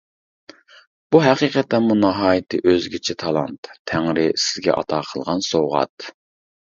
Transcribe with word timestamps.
بۇ 1.15 1.19
ھەقىقەتەنمۇ 1.23 1.97
ناھايىتى 1.99 2.59
ئۆزگىچە 2.71 3.15
تالانت. 3.23 3.69
تەڭرى 3.91 4.23
سىزگە 4.45 4.73
ئاتا 4.79 5.03
قىلغان 5.11 5.45
سوۋغات. 5.49 6.07